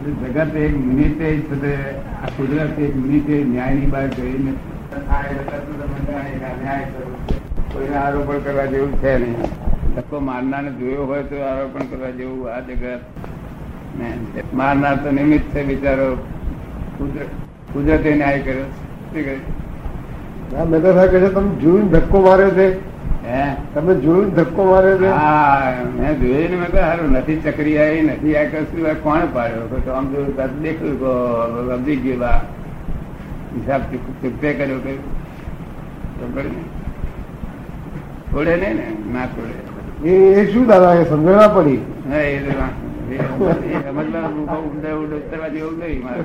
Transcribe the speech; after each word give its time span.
જગત 0.00 0.56
એક 0.56 0.74
મિનિટે 0.76 1.26
છે 1.40 1.72
આ 2.24 2.28
કુદરત 2.36 2.78
એક 2.80 2.96
મિનિટે 2.96 3.34
ન્યાયની 3.44 3.86
બહાર 3.86 4.08
જઈને. 4.08 4.52
કોઈને 7.72 7.96
આરોપણ 7.96 8.38
કરવા 8.38 8.66
જેવું 8.66 8.92
છે 9.02 9.12
નહીં. 9.18 9.36
ધક્કો 9.94 10.20
મારનારને 10.20 10.70
જોયો 10.70 11.04
હોય 11.06 11.22
તો 11.22 11.36
આરોપણ 11.42 11.84
કરવા 11.90 12.10
જેવું 12.10 12.48
આ 12.52 12.60
જગત 12.60 13.00
મારનાર 14.54 14.96
તો 14.96 15.10
નિમિત્ત 15.10 15.46
છે 15.54 15.64
બિચારો. 15.64 16.08
કુદરત 17.72 18.06
ન્યાય 18.06 18.40
કર્યો 18.40 18.68
શું 19.12 20.70
મહેતા 20.70 20.92
સાહેબ 20.92 21.10
કહે 21.10 21.20
છે 21.20 21.30
તમે 21.34 21.50
જોયું 21.56 21.90
ધક્કો 21.90 22.20
માર્યો 22.20 22.50
છે. 22.50 22.89
તમે 23.74 23.92
જોયું 24.04 24.30
ધક્કો 24.36 24.62
મારે 24.70 24.92
હા 25.08 25.84
મેં 25.98 26.12
જોયું 26.20 26.54
મેં 26.60 26.70
સારું 26.76 27.10
નથી 27.18 27.40
ચકરી 27.44 27.78
આવી 27.78 28.02
નથી 28.06 28.36
આ 28.36 28.44
કશું 28.52 29.02
કોણ 29.02 29.22
પાડ્યો? 29.34 29.64
તો 29.86 29.90
આમ 29.92 30.06
જોયું 30.12 30.36
તરત 30.36 30.54
દેખ્યું 30.62 30.96
સમજી 31.70 31.98
ગયું 32.04 32.18
બા. 32.18 32.40
હિસાબ 33.54 33.82
ચૂપે 34.22 34.48
કર્યો 34.58 34.80
કે. 34.84 34.92
ખબર 36.20 36.44
ને 36.54 36.62
છોડે 38.32 38.54
નહીં 38.62 38.76
ને? 38.76 38.86
ના 39.14 39.26
છોડે 39.34 39.54
એ 40.40 40.46
શું 40.52 40.64
દાદા 40.66 40.94
એ 40.94 41.04
સમજણ 41.04 41.36
ના 41.40 41.48
પડી? 41.48 41.80
હા, 42.10 42.22
એ 42.22 42.36
ઉતરવા 45.18 45.48
જેવું 45.48 45.76
નહીં 45.78 46.02
મારે. 46.04 46.24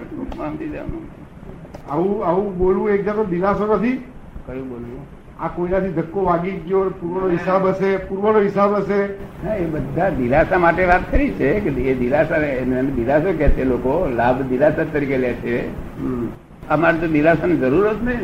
આવું 1.90 2.16
આવું 2.28 2.48
બોલવું 2.58 2.90
એક 2.94 3.02
જગ્યા 3.02 3.30
દિલાસો 3.34 3.64
નથી? 3.76 3.98
કયું 4.46 4.68
બોલવું? 4.70 5.04
આ 5.36 5.50
કોઈનાથી 5.50 5.94
ધક્કો 5.96 6.22
વાગી 6.26 6.54
ગયો 6.66 6.82
પૂર્વનો 7.00 7.30
હિસાબ 7.30 7.64
હશે 7.70 7.90
પૂર્વનો 8.08 8.40
હિસાબ 8.40 8.76
હશે. 8.76 9.00
હા 9.44 9.56
એ 9.56 9.66
બધા 9.66 10.10
દિલાસા 10.20 10.60
માટે 10.60 10.86
વાત 10.92 11.04
કરી 11.12 11.32
છે 11.40 11.50
કે 11.62 11.70
એ 11.86 11.96
દિલાસા 11.96 12.40
એને 12.52 12.84
દિલાસો 12.98 13.34
કે 13.34 13.50
છે 13.56 13.64
લોકો 13.66 13.94
લાભ 14.18 14.40
દિલાસા 14.50 14.86
તરીકે 14.94 15.18
લે 15.18 15.32
છે. 15.42 15.56
અમારે 16.70 16.98
તો 16.98 17.08
દિલાસાની 17.08 17.60
જરૂર 17.60 17.88
જ 17.92 18.00
નહીં. 18.04 18.24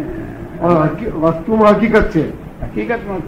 વસ્તુમાં 1.23 1.75
હકીકત 1.75 2.09
છે. 2.09 2.23
હકીકતમાં. 2.63 3.22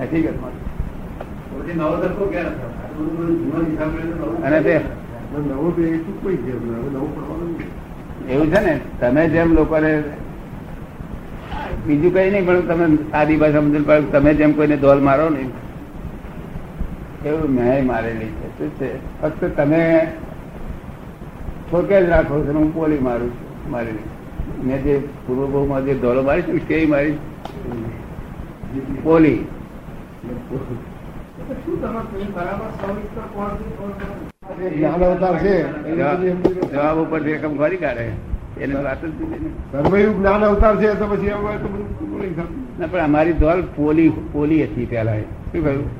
હકીકતમાં 0.00 0.54
અને 4.44 4.60
તે 4.62 4.80
નવો 5.40 5.72
તો 5.72 5.80
એ 5.82 5.98
કોઈ 6.22 6.38
નવું 6.38 7.10
પડવાનું 7.14 7.52
એવું 8.28 8.50
છે 8.52 8.60
ને 8.60 8.74
તમે 9.00 9.22
જેમ 9.28 9.52
લોકોને 9.54 9.92
બીજું 11.88 12.12
કઈ 12.14 12.30
નહીં 12.30 12.46
પણ 12.46 12.68
તમે 12.68 12.86
સાદી 13.10 13.36
ભાષા 13.36 13.62
સમજણ 13.62 13.84
પડે 13.84 14.12
તમે 14.12 14.34
જેમ 14.34 14.54
કોઈને 14.54 14.76
ધોલ 14.76 15.00
મારો 15.00 15.28
ને 15.30 15.42
એવું 17.24 17.50
મેં 17.50 17.86
મારેલી 17.86 18.30
છે 18.38 18.48
શું 18.58 18.70
છે? 18.78 18.88
ફક્ત 19.20 19.42
તમે 19.56 19.82
છોકે 21.70 21.96
જ 21.96 22.04
રાખો 22.08 22.44
છો 22.44 22.52
હું 22.52 22.70
પોલી 22.74 23.00
મારું 23.00 23.32
છું 23.32 23.70
મારેલી 23.70 24.06
મેં 24.64 24.82
જે 24.82 24.94
પૂર્વ 25.26 25.50
બહુમાં 25.50 25.84
જે 25.84 25.94
દોલો 25.96 26.22
મારી 26.22 26.42
છું 26.42 26.66
તે 26.68 26.86
મારી 26.86 27.16
પોલી. 29.02 29.40
છે 35.38 35.54
જવાબ 35.90 36.20
જવાબ 36.70 36.98
ઉપર 36.98 37.20
રકમ 37.22 37.54
ફરી 37.56 37.76
કાઢે. 37.76 38.06
એને 38.60 38.74
વાત 38.74 39.04
જ 39.04 39.08
ધર્મયુગ 39.72 40.16
જ્ઞાન 40.18 40.44
અવતાર 40.44 40.76
છે 40.76 40.94
તો 40.98 41.06
પછી 41.06 41.28
હવે 41.28 41.56
તો 41.56 41.68
બધું 41.68 42.80
ના 42.80 42.86
પણ 42.86 42.98
અમારી 42.98 43.32
ધોલ 43.32 43.62
પોલી 43.76 44.08
પોલી 44.08 44.64
હતી 44.64 44.86
શું 44.86 45.64
કહ્યું? 45.64 45.90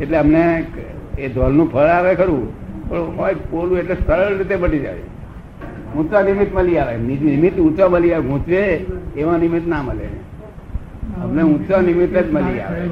એટલે 0.00 0.16
અમને 0.16 0.66
એ 1.18 1.28
ધોલનું 1.28 1.72
ફળ 1.72 1.80
આવે 1.80 2.14
ખરું 2.14 2.64
પણ 2.88 3.16
હોય 3.16 3.34
પોલું 3.34 3.78
એટલે 3.78 3.96
સરળ 4.06 4.38
રીતે 4.38 4.56
બની 4.56 4.78
જાય. 4.78 5.04
ઊંચા 5.96 6.22
નિમિત્ત 6.22 6.54
મળી 6.54 6.78
આવે. 6.78 6.96
નિમિત્ત 6.96 7.58
ઊંચા 7.58 7.88
મળી 7.88 8.14
આવે 8.14 8.28
ગૂંચવે 8.28 8.60
એવા 9.16 9.36
નિમિત્ત 9.36 9.68
ના 9.68 9.82
મળે. 9.82 10.08
અમને 11.22 11.42
ઊંચા 11.42 11.80
નિમિત્ત 11.80 12.18
જ 12.18 12.32
મળી 12.32 12.60
આવે. 12.60 12.88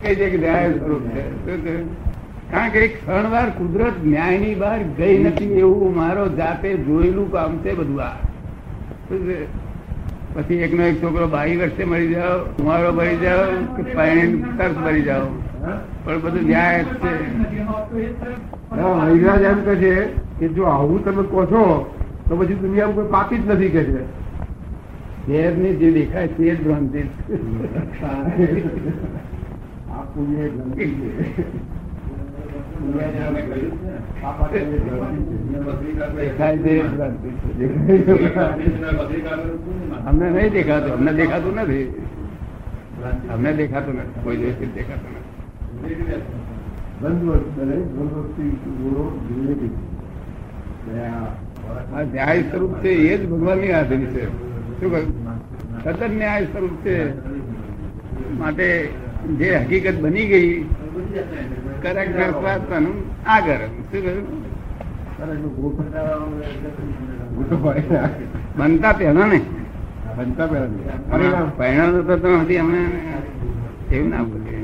કઈ 0.00 0.14
છે 0.14 0.30
કે 0.30 0.36
ન્યાય 0.36 0.72
સ્વરૂપ 0.72 1.02
છે. 1.02 1.22
શું 1.46 1.64
છે? 1.64 2.09
કારણ 2.50 2.70
કે 2.70 2.78
એક 2.78 2.92
ક્ષણવાર 3.00 3.48
કુદરત 3.58 3.96
ન્યાયની 4.04 4.54
બહાર 4.54 4.80
ગઈ 4.98 5.16
નથી 5.24 5.52
એવું 5.64 5.96
મારો 5.96 6.28
જાતે 6.28 6.68
જોયેલું 6.76 7.32
કામ 7.32 7.58
છે 7.58 7.74
બધું 7.74 8.00
આ? 8.02 8.14
પછી 10.34 10.54
એકનો 10.54 10.82
એક 10.84 11.02
છોકરો 11.02 11.26
બાવી 11.26 11.56
વર્ષે 11.56 11.84
મરી 11.84 12.08
જાઓ 12.14 12.64
મારો 12.64 12.92
મરી 12.92 13.16
જાઓ 13.16 13.44
કે 13.76 13.82
તરત 14.58 14.76
મરી 14.84 15.02
જાઓ. 15.02 15.26
પણ 16.04 16.20
બધું 16.20 16.44
ન્યાય 16.46 16.84
જ 16.84 16.86
છે. 17.02 17.12
હરિરાજ 19.00 19.42
એમ 19.42 19.58
કે 19.64 19.74
છે 19.76 19.94
કે 20.38 20.46
જો 20.48 20.62
આવું 20.64 21.04
તમે 21.04 21.22
કહો 21.22 21.42
છો 21.46 21.64
તો 22.28 22.36
પછી 22.36 22.54
દુનિયામાં 22.54 22.96
કોઈ 22.96 23.10
પાપી 23.10 23.38
જ 23.38 23.50
નથી 23.50 23.70
કે 23.70 23.82
છે. 23.84 24.02
શહેરની 25.26 25.74
જે 25.76 25.88
દેખાય 25.92 26.28
તે 26.36 26.54
જ 26.56 26.58
ભ્રાંતિ. 26.64 27.02
આ 29.90 30.02
પુણ્ય 30.14 30.44
એક 32.80 33.12
ગંદકી 33.16 33.70
છે. 33.80 33.92
આ 34.24 34.32
પાછી 34.38 34.58
એક 34.58 34.68
ગંદકી 34.70 35.94
છે. 35.96 36.06
દેખાય 36.16 36.56
તે 36.64 36.72
જ 36.74 36.82
ભ્રાંતિ 36.92 37.28
છે. 37.56 37.66
અમને 40.08 40.26
નહીં 40.30 40.52
દેખાતું 40.52 40.92
અમને 40.92 41.12
દેખાતું 41.14 41.54
નથી 41.54 41.86
અમને 43.32 43.50
દેખાતું 43.60 43.94
નથી 43.94 44.22
કોઈ 44.24 44.36
દિવસ 44.36 44.58
દેખાતું 44.74 45.12
નથી 45.14 45.28
દ્વંદ્વ 47.00 47.28
બને, 47.56 47.76
દ્વંદ્વથી 47.92 48.52
ગુણો 48.80 49.04
જિંદગી. 49.28 49.72
ને 50.86 51.00
આ 51.00 51.28
આ 51.94 52.02
ન્યાય 52.12 52.42
સ્વરૂપ 52.50 52.72
છે 52.82 52.90
એ 52.90 53.18
જ 53.18 53.22
ભગવાનની 53.28 53.72
હાજરી 53.72 54.08
છે 54.14 54.22
શું 54.80 54.90
કહ્યું 54.90 55.08
સતત 55.84 56.00
ન્યાય 56.12 56.46
સ્વરૂપ 56.52 56.74
છે 56.84 56.94
માટે 58.38 58.68
જે 59.38 59.48
હકીકત 59.58 59.96
બની 60.00 60.26
ગઈ 60.26 60.66
કરેક્ટ 61.82 62.14
પાડી 67.62 67.88
નાખે. 67.90 68.24
બનતા 68.56 68.94
પહેલા 68.94 69.26
ને 69.26 69.38
બનતા 70.16 70.46
પહેલા 70.48 71.42
પરિણામ 71.58 72.06
તો 72.06 72.14
તમે 72.16 72.36
હતી 72.38 72.58
અમને 72.58 72.80
એવું 73.90 74.10
ના 74.10 74.24
બોલીએ 74.24 74.60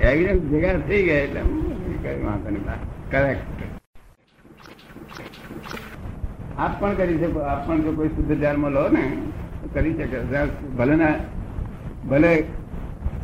એવિડન્સ 0.00 0.42
ભેગા 0.50 0.74
થઈ 0.86 1.02
ગયા 1.02 1.22
એટલે 1.22 1.40
કઈ 2.02 2.16
વાંધો 2.24 2.48
નહીં 2.50 2.80
કરેક્ટ 3.10 3.60
આપ 6.58 6.72
પણ 6.80 6.94
કરી 6.98 7.18
શકો 7.20 7.40
આપ 7.44 7.60
પણ 7.66 7.80
જો 7.84 7.90
કોઈ 7.92 8.10
શુદ્ધ 8.10 8.32
ધ્યાનમાં 8.34 8.72
લો 8.72 8.84
ને 8.90 9.04
કરી 9.74 9.94
શકે 9.94 10.18
ભલે 10.76 10.94
ના 10.96 11.14
ભલે 12.08 12.32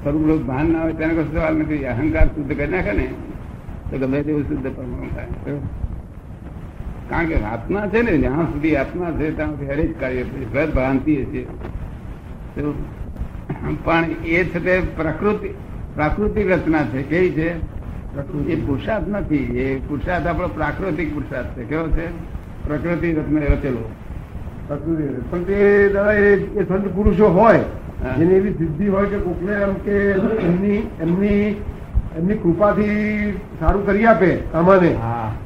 સ્વરૂપ 0.02 0.42
ભાન 0.42 0.72
ના 0.72 0.82
હોય 0.82 0.92
તેને 0.92 1.14
કોઈ 1.14 1.24
સવાલ 1.24 1.56
નથી. 1.56 1.84
અહંકાર 1.84 2.26
શુદ્ધ 2.26 2.56
કરી 2.56 2.68
નાખે 2.68 2.92
ને, 2.92 3.14
તો 3.90 3.98
ગમે 3.98 4.22
તેવું 4.22 4.42
શુદ્ધ 4.42 4.76
પરમાણુ 4.76 5.06
થાય. 5.14 5.26
કારણ 7.10 7.26
કે 7.26 7.42
આત્મા 7.42 7.86
છે 7.86 8.02
ને, 8.02 8.18
જ્યાં 8.18 8.52
સુધી 8.52 8.76
આત્મા 8.76 9.10
છે, 9.10 9.36
ત્યાં 9.36 9.50
સુધી 9.50 9.66
હરેક 9.66 10.00
કાર્ય 10.00 10.22
છે. 10.22 10.72
ભ્રાંતિ 10.72 11.16
છે. 11.16 11.44
પણ 13.84 14.04
એ 14.24 14.44
છે 14.44 14.64
તે 14.64 14.80
પ્રકૃતિ, 14.80 15.48
પ્રાકૃતિક 15.94 16.50
રચના 16.50 16.84
છે. 16.84 17.02
કેવી 17.02 17.30
છે? 17.30 17.50
એ 18.48 18.66
પુરુષાર્થ 18.66 19.08
નથી. 19.08 19.36
એ 19.36 19.78
પુરુષાર્થ 19.78 20.26
આપણો 20.26 20.48
પ્રાકૃતિક 20.48 21.14
પુરુષાર્થ 21.14 21.58
છે. 21.58 21.64
કેવો 21.64 21.88
છે? 21.88 22.06
પ્રકૃતિ 22.68 23.12
રચના 23.12 23.40
રચેલો. 23.40 23.90
પણ 24.74 25.44
તે 25.44 25.58
દાદા 25.88 26.12
એ 26.14 26.36
સંત 26.64 26.86
પુરુષો 26.94 27.28
હોય 27.30 27.64
જેની 28.16 28.36
એવી 28.36 28.54
સિદ્ધિ 28.58 28.86
હોય 28.88 29.08
કે 29.08 29.18
કોકને 29.18 29.52
એમ 29.58 29.74
કે 29.84 29.96
એમની 30.42 30.80
એમની 31.00 31.56
એમની 32.18 32.38
કૃપાથી 32.38 33.34
સારું 33.60 33.84
કરી 33.86 34.06
આપે 34.06 34.30
સામાને 34.52 34.90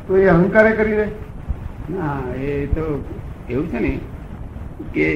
તો 0.06 0.16
એ 0.16 0.28
અહંકારે 0.28 0.72
કરીને? 0.72 1.06
હા 1.94 2.20
એ 2.40 2.68
તો 2.68 2.84
એવું 3.48 3.66
છે 3.70 3.80
ને 3.80 3.92
કે 4.92 5.08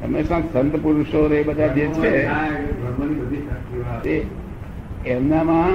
હંમેશા 0.00 0.42
સંત 0.52 0.74
પુરુષો 0.78 1.26
એ 1.32 1.44
બધા 1.44 1.74
જે 1.74 1.84
છે 4.02 4.16
એમનામાં 5.06 5.74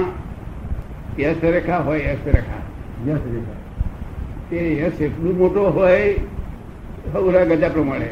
યશ 1.18 1.42
રેખા 1.42 1.80
હોય 1.82 2.02
યશ 2.04 2.26
રેખા 2.26 2.62
યશ 3.06 3.24
રેખા. 3.26 3.60
તે 4.50 4.78
યશ 4.78 5.00
એટલું 5.00 5.38
મોટો 5.38 5.70
હોય 5.70 6.14
હવરા 7.14 7.44
ગજા 7.44 7.68
પ્રમાણે. 7.68 8.10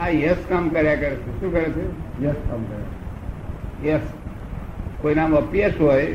આ 0.00 0.08
યશ 0.08 0.36
કામ 0.48 0.68
કર્યા 0.68 0.94
કરે 0.94 1.16
છે. 1.16 1.40
શું 1.40 1.52
કરે 1.52 1.64
છે? 1.64 1.84
યશ 2.24 2.34
કામ 2.34 2.64
કરે. 2.64 3.88
યશ. 3.88 4.00
કોઈ 5.00 5.14
નામ 5.14 5.34
અપયશ 5.34 5.72
હોય 5.80 6.06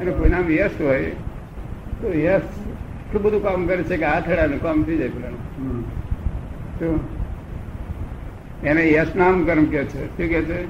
અને 0.00 0.10
કોઈ 0.10 0.28
નામ 0.28 0.50
યશ 0.50 0.70
હોય 0.80 1.02
તો 2.00 2.12
યશ 2.14 2.42
એટલું 2.42 3.22
બધું 3.22 3.42
કામ 3.42 3.66
કરે 3.66 3.82
છે 3.82 3.96
કે 3.96 4.04
આથડાનું 4.04 4.60
કામ 4.60 4.82
થઈ 4.82 4.96
જાય 4.96 5.08
પેલાનું. 5.08 5.90
તો 6.78 7.00
એને 8.66 8.92
યશ 8.92 9.16
નામ 9.16 9.44
કર્મ 9.44 9.64
કે 9.64 9.84
છે. 9.84 10.06
શું 10.06 10.16
કે 10.16 10.42
છે? 10.42 10.62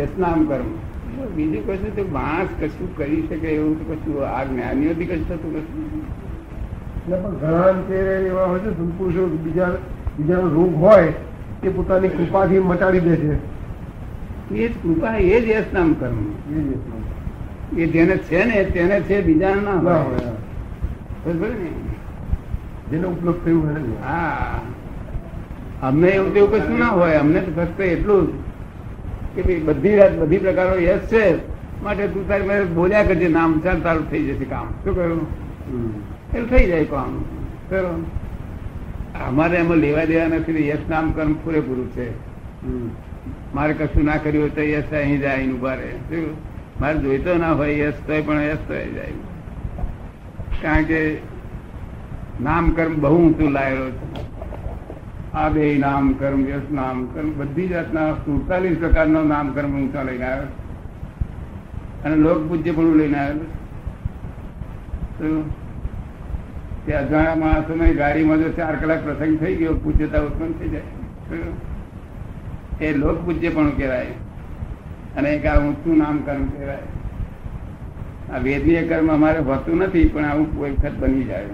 યશ 0.00 0.08
નામ 0.18 0.44
કર્મ 0.44 0.87
બીજું 1.36 1.66
કશું 1.66 1.96
તો 1.96 2.02
માણસ 2.12 2.48
કશું 2.60 2.96
કરી 2.96 3.26
શકે 3.28 3.48
એવું 3.48 3.86
તો 3.86 3.94
કશું 3.94 4.28
આ 4.28 4.44
જ્ઞાનીઓથી 4.44 5.04
કશું 5.04 5.28
થતું 5.28 5.52
કશું 5.52 6.02
પણ 7.06 7.36
ઘણા 7.36 7.68
અંશે 7.68 7.94
એવા 8.26 8.44
હોય 8.44 8.58
છે 8.58 8.70
સંતપુરુષો 8.70 9.26
બીજા 9.26 9.70
બીજાનો 10.18 10.48
રોગ 10.48 10.74
હોય 10.76 11.12
તે 11.62 11.68
પોતાની 11.68 12.08
કૃપાથી 12.08 12.58
મટાડી 12.58 13.00
દે 13.00 13.16
છે. 13.16 13.58
એ 14.54 14.68
જ 14.68 14.72
કૃપા 14.82 15.16
એ 15.16 15.40
જ 15.40 15.48
યશ 15.48 15.64
નામ 15.72 15.94
કર્મ. 15.94 16.18
એ 17.78 17.86
જેને 17.86 18.18
છે 18.18 18.44
ને 18.44 18.64
તેને 18.64 19.00
છે 19.00 19.22
બીજા 19.22 19.54
ના 19.54 19.70
હોય. 19.70 20.08
ને? 21.26 21.70
જેને 22.90 23.06
ઉપલબ્ધ 23.06 23.44
થયું 23.44 23.62
હોય 23.62 23.80
હા. 24.04 24.60
અમને 25.82 26.08
એવું 26.08 26.34
તેવું 26.34 26.52
કશું 26.52 26.78
ના 26.78 26.86
હોય. 26.86 27.14
અમને 27.14 27.40
તો 27.40 27.52
ફક્ત 27.56 27.80
એટલું 27.80 28.26
જ. 28.26 28.47
કે 29.38 29.46
ભાઈ 29.48 29.64
બધી 29.66 29.96
રાત 29.96 30.14
બધી 30.20 30.42
પ્રકારો 30.44 30.76
યશ 30.82 31.04
છે 31.10 31.24
માટે 31.82 32.04
તું 32.14 32.24
તારી 32.28 32.62
બોલ્યા 32.78 33.08
કરજે 33.08 33.28
નામ 33.34 33.52
ચાલ 33.64 33.82
તારું 33.88 34.06
થઈ 34.12 34.22
જશે 34.28 34.46
કામ. 34.52 34.70
શું 34.84 34.94
કહ્યું? 34.96 35.20
એટલે 36.34 36.48
થઈ 36.52 36.66
જાય 36.70 36.86
કામ. 36.94 37.12
કરો 37.70 37.92
અમારે 39.26 39.56
એમાં 39.60 39.78
લેવા 39.84 40.06
દેવા 40.10 40.28
નથી 40.38 40.64
યશ 40.68 40.84
નામ 40.90 41.12
કર્મ 41.18 41.32
પૂરેપૂરું 41.44 41.88
છે. 41.94 42.06
મારે 43.54 43.72
કશું 43.80 44.04
ના 44.10 44.18
કર્યું 44.24 44.44
હોય 44.44 44.54
તો 44.58 44.62
યશ 44.74 44.92
અહીં 45.02 45.20
જાય 45.24 45.36
અહીં 45.36 45.52
ઊભા 45.56 45.76
રહે. 45.80 46.22
મારે 46.80 46.98
જોઈતો 47.04 47.36
ના 47.44 47.52
હોય 47.60 47.74
યશ 47.82 48.00
તોય 48.06 48.22
પણ 48.22 48.42
યશ 48.42 48.64
તો 48.68 48.74
જાય. 48.96 49.14
કારણ 50.62 50.84
કે 50.90 51.00
નામ 52.48 52.64
કર્મ 52.80 53.00
બહુ 53.06 53.14
ઊંચું 53.20 53.50
લાયેલો 53.58 53.86
છે. 53.90 54.06
આ 55.38 55.48
બે 55.48 55.78
નામ 55.78 56.12
કર્મ 56.12 56.48
યશ 56.48 56.62
નામ 56.72 57.06
કર્મ 57.06 57.38
બધી 57.38 57.68
જાતના 57.68 58.12
સુડતાલીસ 58.12 58.78
પ્રકારનો 58.78 59.24
નામ 59.24 59.52
કર્મ 59.52 59.80
ઊંચા 59.80 60.02
લઈને 60.02 60.24
આવ્યો. 60.24 60.46
અને 62.04 62.16
લોક 62.16 62.48
પૂજ્ય 62.48 62.72
પણ 62.72 62.82
લઈને 62.82 63.18
આવ્યો? 63.18 63.40
તે 66.86 66.92
અજાણ્યા 66.92 67.34
માણસો 67.34 67.94
ગાડીમાં 67.94 68.36
જો 68.36 68.48
ચાર 68.48 68.76
કલાક 68.76 69.04
પ્રસંગ 69.04 69.38
થઈ 69.38 69.54
ગયો, 69.54 69.74
પૂજ્યતા 69.74 70.20
ઉત્પન્ન 70.20 70.52
થઈ 70.52 70.68
જાય. 70.68 70.82
એ 72.84 72.94
લોક 72.94 73.24
પૂજ્ય 73.24 73.48
પણ 73.48 73.70
કહેવાય. 73.70 74.06
અને 75.16 75.30
એક 75.30 75.46
આ 75.46 75.60
ઊંચું 75.60 75.98
નામ 75.98 76.18
કર્મ 76.18 76.44
કહેવાય. 76.44 76.78
આ 78.34 78.38
વેદનીય 78.38 78.88
કર્મ 78.88 79.12
અમારે 79.12 79.38
હોતું 79.38 79.76
નથી, 79.76 80.08
પણ 80.08 80.24
આવું 80.24 80.56
કોઈ 80.56 80.70
વખત 80.70 80.92
બની 80.98 81.24
જાય. 81.24 81.46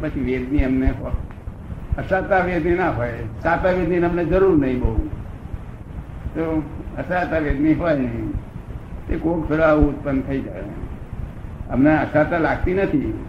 પછી 0.00 0.20
વેદની 0.20 0.64
અમને 0.64 0.86
હો- 0.86 1.29
અસાતા 1.98 2.38
વેદની 2.38 2.74
ના 2.74 2.90
હોય. 2.90 3.12
સાતા 3.42 3.70
વેદની 3.70 3.98
અમને 3.98 4.24
જરૂર 4.24 4.58
નહીં 4.58 4.80
બહુ. 4.80 4.96
તો 6.34 6.62
અસાતા 6.98 7.38
વેદની 7.38 7.74
હોય 7.74 7.96
નહીં 7.96 8.32
તે 9.08 9.16
કોક 9.16 9.48
થોડા 9.48 9.66
આવું 9.66 9.98
ઉત્પન્ન 9.98 10.20
થઈ 10.20 10.40
જાય. 10.40 10.62
અમને 11.70 11.98
અસાતા 11.98 12.38
લાગતી 12.38 12.74
નથી. 12.74 13.24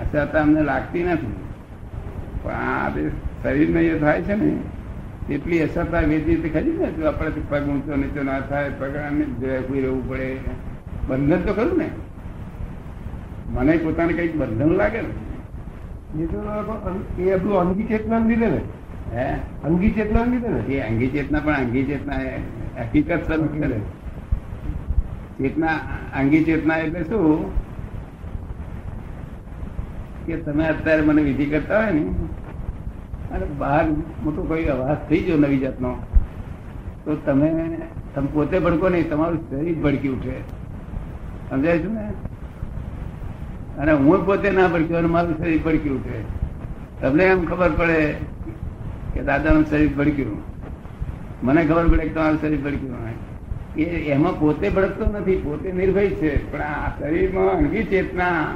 અસાતા 0.00 0.40
અમને 0.40 0.62
લાગતી 0.62 1.02
નથી. 1.02 1.34
પણ 2.42 2.50
આ 2.50 2.88
જે 2.88 3.10
શરીરને 3.42 3.82
એ 3.82 3.98
થાય 3.98 4.22
છે 4.22 4.34
ને, 4.34 4.56
એટલી 5.34 5.62
અસરતા 5.62 6.00
વેદી 6.00 6.36
તો 6.36 6.48
ખરી 6.48 6.72
ને, 6.72 6.92
જો 6.92 7.06
આપણે 7.06 7.30
પગ 7.48 7.68
ઊંચો 7.68 7.96
નીચો 7.96 8.22
ના 8.22 8.40
થાય, 8.40 8.70
પગ 8.70 8.92
જોયા 9.40 9.56
રહેવું 9.56 10.08
પડે. 10.08 10.36
બંધન 11.08 11.40
તો 11.40 11.54
ખરું 11.54 11.78
ને. 11.78 11.90
મને 13.48 13.76
પોતાને 13.76 14.12
કંઈક 14.12 14.36
બંધન 14.36 14.68
લાગે 14.68 15.00
ને. 15.00 15.31
એ 16.12 17.36
બધું 17.36 17.58
અંગી 17.58 17.86
ચેતના 17.86 18.20
લીધે 18.20 18.48
ને 18.48 18.60
હે 19.12 19.26
અંગી 19.64 19.92
ચેતના 19.92 20.24
લીધે 20.24 20.48
ને 20.48 20.60
એ 20.68 20.80
અંગી 20.82 21.10
ચેતના 21.10 21.40
પણ 21.40 21.54
અંગી 21.56 21.84
ચેતના 21.86 22.20
એ 22.22 22.32
હકીકત 22.78 23.12
સ્વરૂપ 23.22 23.54
કરે 23.54 23.78
ચેતના 25.38 25.76
અંગી 26.14 26.44
ચેતના 26.44 26.78
એટલે 26.78 27.04
શું 27.04 27.44
કે 30.26 30.38
તમે 30.40 30.64
અત્યારે 30.66 31.02
મને 31.02 31.22
વિધિ 31.22 31.46
કરતા 31.46 31.80
હોય 31.80 31.94
ને 31.94 32.04
અને 33.30 33.46
બહાર 33.58 33.84
મોટો 34.22 34.44
કોઈ 34.44 34.68
અવાજ 34.68 34.98
થઈ 35.08 35.22
ગયો 35.22 35.38
નવી 35.38 35.60
જાતનો 35.60 35.94
તો 37.04 37.16
તમે 37.22 37.48
તમે 38.12 38.28
પોતે 38.30 38.56
ભડકો 38.58 38.86
નહીં 38.88 39.08
તમારું 39.08 39.40
શરીર 39.46 39.78
ભડકી 39.78 40.10
ઉઠે 40.10 40.36
સમજાય 41.48 41.78
છે 41.78 41.88
ને 41.90 42.04
અને 43.78 43.92
હું 43.92 44.26
પોતે 44.26 44.50
ના 44.50 44.68
ભડક્યો 44.68 44.98
અને 44.98 45.06
મારું 45.06 45.38
શરીર 45.38 45.62
ભડક્યું 45.62 46.04
છે. 46.04 46.22
તમને 47.00 47.24
એમ 47.24 47.44
ખબર 47.44 47.70
પડે 47.70 48.14
કે 49.14 49.22
દાદાનું 49.22 49.66
શરીર 49.66 49.90
ભડક્યું. 49.96 50.42
મને 51.42 51.64
ખબર 51.64 51.88
પડે 51.88 52.02
કે 52.02 52.08
તમારું 52.08 52.40
શરીર 52.40 52.60
ભડક્યું 52.60 52.92
એ 53.76 53.84
એમાં 53.84 54.40
પોતે 54.40 54.68
ભડકતો 54.68 55.06
નથી, 55.06 55.36
પોતે 55.36 55.72
નિર્ભય 55.72 56.06
છે. 56.06 56.52
પણ 56.52 56.60
આ 56.60 56.98
શરીરમાં 56.98 57.50
અંગી 57.50 57.84
ચેતના. 57.84 58.46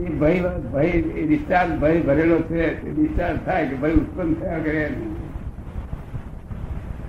એ 0.00 0.04
ભય 0.04 0.40
ભય, 0.72 0.84
એ 0.84 1.26
ડિસ્ચાર્જ 1.26 1.78
ભય 1.80 2.00
ભરેલો 2.00 2.38
છે. 2.40 2.82
તે 2.82 2.90
ડિસ્ચાર્જ 2.90 3.38
થાય 3.44 3.68
કે 3.68 3.76
ભય 3.76 3.92
ઉત્પન્ન 3.92 4.34
થયા 4.34 4.58
કરે. 4.58 4.92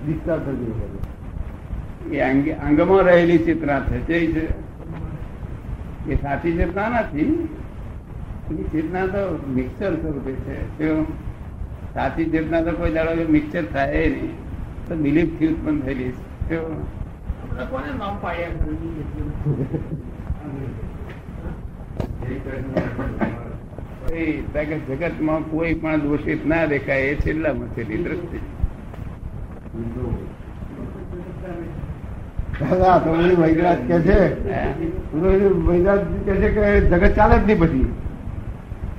ડિસ્ચાર્જ 0.06 0.42
ગયું 0.42 2.12
એ 2.12 2.20
અંગમાં 2.54 3.02
રહેલી 3.02 3.38
ચેતના 3.38 3.80
છે 3.80 4.08
તે 4.08 4.20
છે. 4.28 4.69
એ 6.10 6.16
સાચી 6.22 6.54
ચેતના 6.58 6.90
નથી. 6.90 7.34
એની 8.50 8.68
ચેતના 8.74 9.08
તો 9.14 9.22
મિક્સર 9.56 9.92
સ્વરૂપે 10.02 10.34
છે? 10.46 10.56
સાચી 11.94 12.30
ચેતના 12.36 12.62
તો 12.68 12.72
કોઈ 12.80 12.94
દાડો 12.98 13.26
મિક્સર 13.36 13.64
થાય 13.74 14.04
નહીં 14.16 14.34
તો 14.88 14.94
બિલીફથી 15.04 15.50
ઉત્પન્ન 15.54 15.78
થયેલી 15.86 16.14
છે. 16.50 16.58
જગત 17.50 17.70
કોને 17.72 17.90
નામ 18.00 18.16
પાડ્યા 18.22 18.68
એ 24.20 24.24
જગતમાં 24.90 25.44
કોઈ 25.52 25.74
પણ 25.82 26.00
દોષિત 26.04 26.42
ના 26.52 26.66
દેખાય 26.74 27.06
એ 27.14 27.16
છેલ્લામાં 27.26 27.70
છેલ્લી 27.76 28.04
દ્રષ્ટિ. 28.04 28.40
તો 32.60 32.66
કે 33.88 34.02
છે. 34.02 34.20
તો 35.12 35.18
કે 36.26 36.34
છે 36.36 36.50
કે 36.50 36.80
જગત 36.82 37.16
ચાલે 37.16 37.36
જ 37.40 37.46
નહીં 37.46 37.60
પછી. 37.60 37.88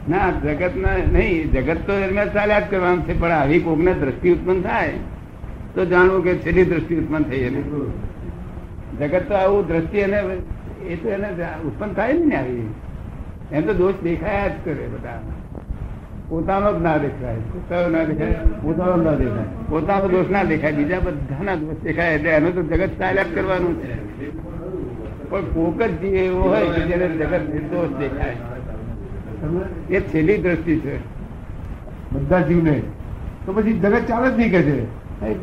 ના 0.09 0.31
જગત 0.31 0.77
ના 0.77 0.97
નહીં 1.13 1.53
જગત 1.53 1.87
તો 1.87 1.93
એમાં 1.93 2.33
ચાલ્યા 2.33 2.61
જ 2.61 2.63
કરવાનું 2.71 3.03
છે 3.05 3.21
પણ 3.21 3.33
આવી 3.33 3.59
કોકને 3.59 3.93
દ્રષ્ટિ 3.95 4.33
ઉત્પન્ન 4.33 4.61
થાય 4.61 4.93
તો 5.75 5.85
જાણવું 5.85 6.25
કે 6.25 6.33
છેલ્લી 6.37 6.65
દ્રષ્ટિ 6.65 6.95
ઉત્પન્ન 6.97 7.23
થઈ 7.23 7.43
એને. 7.43 7.63
જગત 9.01 9.29
તો 9.29 9.35
આવું 9.35 9.67
દ્રષ્ટિ 9.67 9.99
એને 9.99 10.19
એ 10.89 10.97
તો 10.97 11.09
એને 11.09 11.29
ઉત્પન્ન 11.65 11.93
થાય 11.93 12.13
ને 12.13 12.37
આવી. 12.37 12.69
એમ 13.53 13.63
તો 13.67 13.73
દોષ 13.75 13.95
દેખાયા 14.03 14.49
જ 14.49 14.53
કરે 14.65 14.87
બધા 14.87 15.21
પોતાનો 16.31 16.69
જ 16.79 16.83
ના 16.83 16.97
દેખાય. 16.97 17.39
પોતાનો 17.53 17.89
ના 17.95 18.05
દેખાય 18.05 18.35
પોતાનો 18.63 18.97
ના 19.03 19.15
દેખાય. 19.15 19.49
પોતાનો 19.69 20.09
દોષ 20.09 20.29
ના 20.31 20.43
દેખાય 20.45 20.73
બીજા 20.73 21.01
બધાના 21.01 21.55
દોષ 21.55 21.79
દેખાય. 21.83 22.15
એટલે 22.15 22.31
એનું 22.31 22.55
તો 22.55 22.63
જગત 22.63 22.93
ચાલ્યા 22.99 23.25
કરવાનું 23.35 23.75
છે. 23.81 23.95
પણ 25.31 25.45
કોક 25.55 25.83
જ 25.83 25.91
જે 26.01 26.09
એવો 26.09 26.43
હોય 26.43 26.67
કે 26.67 26.81
જેને 26.81 27.07
જગત 27.09 27.43
નિર્દોષ 27.55 27.91
દેખાય. 27.99 28.37
એ 29.91 30.01
છેલ્લી 30.01 30.39
દ્રષ્ટિ 30.39 30.79
છે. 30.81 30.97
બધા 32.13 32.41
જીવને. 32.41 32.77
તો 33.47 33.53
પછી 33.53 33.73
જગત 33.79 34.03
ચાલે 34.09 34.31
જ 34.31 34.39
નહીં 34.39 34.51
કે 34.51 34.63
છે. 34.63 34.77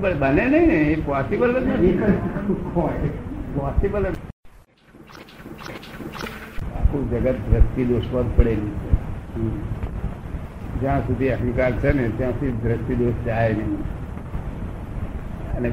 બને 0.02 0.46
નહીં 0.46 0.52
ને. 0.52 0.76
એ 0.92 0.96
પોસિબલ 1.02 1.52
જ 1.54 1.68
નથી. 1.68 1.94
પોસિબલ 3.56 4.04
જ 4.04 4.16
આખું 6.76 7.12
જગત 7.12 7.36
દ્રષ્ટિ 7.52 7.84
દોષમાં 7.86 8.24
જ 8.24 8.38
પડેલું 8.38 8.72
છે. 8.80 9.87
જ્યાં 10.82 11.08
સુધી 11.08 11.30
અહંકાર 11.30 11.72
છે 11.72 11.94
ને 11.94 12.10
ત્યાં 12.18 12.32
સુધી 12.32 12.52
દ્રષ્ટિ 12.52 12.96
દોષ 12.96 13.26
જાય 13.26 13.54
નહીં. 13.54 13.82
અને 15.58 15.72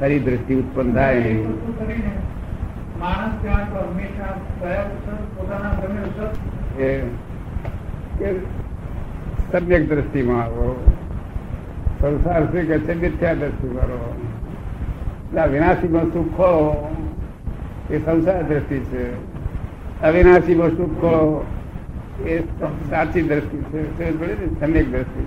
ખરી 0.00 0.18
દ્રષ્ટિ 0.18 0.54
ઉત્પન્ન 0.54 0.94
થાય 0.94 1.14
નહીં. 1.14 1.54
સમ્યક 9.52 9.88
દ્રષ્ટિમાં 9.88 10.42
આવો. 10.42 10.84
સંસાર 12.00 12.46
છે 12.46 12.62
કે 12.62 12.78
છે 12.78 12.94
મિથ્યા 12.94 13.34
દ્રષ્ટિમાં 13.34 13.82
કરો 13.82 14.14
વિનાશીમાં 15.52 16.04
સુખો 16.04 16.50
એ 17.90 17.98
સંસાર 17.98 18.42
દ્રષ્ટિ 18.42 18.78
છે. 18.78 19.12
અવિનાશીમાં 20.02 20.68
સુખ 20.68 21.44
એ 22.26 22.42
સાચી 22.90 23.22
દ્રષ્ટિ 23.22 23.56
છે? 23.70 23.80
સમ્યક 24.60 24.86
દ્રષ્ટિ. 24.90 25.22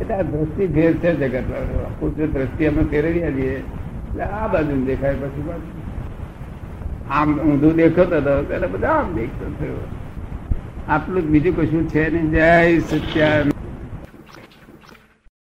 એટલે 0.00 0.14
આ 0.14 0.22
દ્રષ્ટિ 0.22 0.66
ભેદ 0.66 0.94
છે 0.96 1.10
જગત 1.14 1.52
આખું 1.84 2.16
જે 2.16 2.26
દ્રષ્ટિ 2.26 2.66
અમે 2.66 2.82
ફેરવ્યા 2.84 3.30
છીએ, 3.30 3.56
એટલે 4.08 4.22
આ 4.22 4.48
બાજુ 4.48 4.84
દેખાય 4.86 5.14
પછી 5.14 5.46
બાજુ 5.48 5.68
આમ 7.10 7.38
ઊંધું 7.38 7.74
દેખતો 7.74 8.02
હતો 8.02 8.34
એટલે 8.54 8.66
બધા 8.66 8.88
આમ 8.88 9.14
દેખતો 9.14 9.46
થયો. 9.58 9.80
આટલું 10.88 11.22
બીજું 11.22 11.56
કશું 11.56 11.88
છે 11.88 12.10
નહીં. 12.10 12.30
જય 12.30 12.78
સત્યાન 12.80 13.49